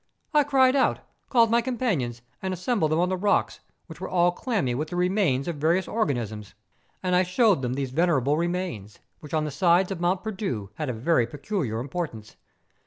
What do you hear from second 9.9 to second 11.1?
of Mont Perdu had a